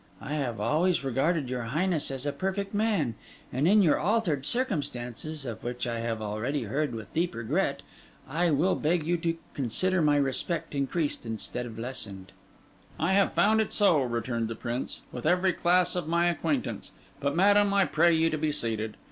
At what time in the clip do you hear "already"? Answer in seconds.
6.23-6.63